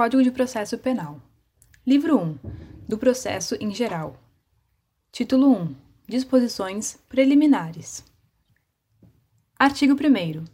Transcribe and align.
Código 0.00 0.22
de 0.22 0.30
Processo 0.30 0.78
Penal. 0.78 1.20
Livro 1.86 2.18
1. 2.18 2.38
Do 2.88 2.96
Processo 2.96 3.54
em 3.60 3.70
Geral. 3.70 4.16
Título 5.12 5.54
1. 5.54 5.76
Disposições 6.08 6.98
Preliminares. 7.06 8.02
Artigo 9.58 9.92
1. 9.92 10.44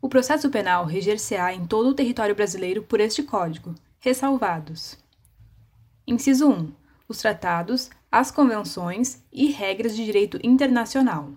O 0.00 0.08
processo 0.08 0.48
penal 0.48 0.86
reger-se-á 0.86 1.52
em 1.52 1.66
todo 1.66 1.90
o 1.90 1.94
território 1.94 2.34
brasileiro 2.34 2.82
por 2.82 2.98
este 2.98 3.22
Código, 3.22 3.74
ressalvados. 4.00 4.96
Inciso 6.06 6.48
1. 6.48 6.72
Os 7.06 7.18
tratados, 7.18 7.90
as 8.10 8.30
convenções 8.30 9.22
e 9.30 9.50
regras 9.50 9.94
de 9.94 10.02
direito 10.02 10.38
internacional. 10.42 11.30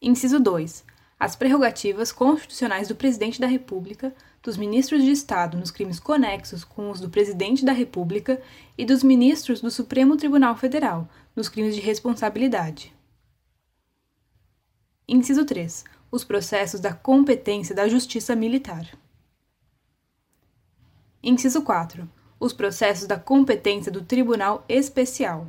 Inciso 0.00 0.40
2 0.40 0.82
as 1.18 1.34
prerrogativas 1.34 2.12
constitucionais 2.12 2.88
do 2.88 2.94
Presidente 2.94 3.40
da 3.40 3.46
República, 3.46 4.14
dos 4.42 4.56
ministros 4.56 5.02
de 5.02 5.10
Estado 5.10 5.56
nos 5.56 5.70
crimes 5.70 5.98
conexos 5.98 6.62
com 6.62 6.90
os 6.90 7.00
do 7.00 7.08
Presidente 7.08 7.64
da 7.64 7.72
República 7.72 8.40
e 8.76 8.84
dos 8.84 9.02
ministros 9.02 9.62
do 9.62 9.70
Supremo 9.70 10.16
Tribunal 10.16 10.56
Federal 10.56 11.08
nos 11.34 11.48
crimes 11.48 11.74
de 11.74 11.80
responsabilidade. 11.80 12.94
Inciso 15.08 15.44
3. 15.44 15.84
Os 16.10 16.22
processos 16.22 16.80
da 16.80 16.92
competência 16.92 17.74
da 17.74 17.88
Justiça 17.88 18.36
Militar. 18.36 18.86
Inciso 21.22 21.62
4. 21.62 22.08
Os 22.38 22.52
processos 22.52 23.06
da 23.06 23.18
competência 23.18 23.90
do 23.90 24.02
Tribunal 24.02 24.64
Especial. 24.68 25.48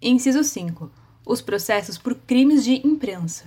Inciso 0.00 0.42
5 0.42 1.01
os 1.24 1.40
processos 1.40 1.98
por 1.98 2.14
crimes 2.14 2.64
de 2.64 2.86
imprensa. 2.86 3.46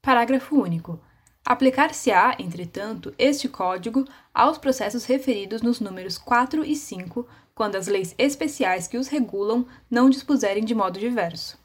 Parágrafo 0.00 0.56
único. 0.60 1.00
Aplicar-se-á, 1.44 2.36
entretanto, 2.38 3.14
este 3.18 3.48
Código 3.48 4.04
aos 4.32 4.58
processos 4.58 5.04
referidos 5.04 5.62
nos 5.62 5.80
números 5.80 6.16
4 6.16 6.64
e 6.64 6.74
5, 6.74 7.26
quando 7.54 7.76
as 7.76 7.86
leis 7.86 8.14
especiais 8.18 8.86
que 8.86 8.96
os 8.96 9.08
regulam 9.08 9.66
não 9.90 10.10
dispuserem 10.10 10.64
de 10.64 10.74
modo 10.74 10.98
diverso. 10.98 11.58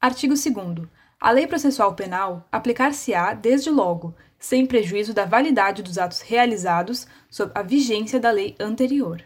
Artigo 0.00 0.34
2. 0.34 0.88
A 1.20 1.30
lei 1.30 1.46
processual 1.46 1.94
penal 1.94 2.48
aplicar-se-á 2.50 3.34
desde 3.34 3.70
logo, 3.70 4.14
sem 4.38 4.64
prejuízo 4.64 5.12
da 5.12 5.26
validade 5.26 5.82
dos 5.82 5.98
atos 5.98 6.20
realizados 6.22 7.06
sob 7.28 7.52
a 7.54 7.62
vigência 7.62 8.18
da 8.18 8.30
lei 8.30 8.56
anterior. 8.58 9.22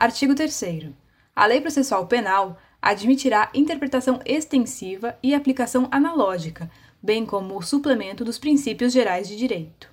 Artigo 0.00 0.34
3. 0.34 0.94
A 1.36 1.44
lei 1.44 1.60
processual 1.60 2.06
penal 2.06 2.58
admitirá 2.80 3.50
interpretação 3.52 4.18
extensiva 4.24 5.14
e 5.22 5.34
aplicação 5.34 5.88
analógica, 5.90 6.70
bem 7.02 7.26
como 7.26 7.54
o 7.54 7.60
suplemento 7.60 8.24
dos 8.24 8.38
princípios 8.38 8.94
gerais 8.94 9.28
de 9.28 9.36
direito. 9.36 9.90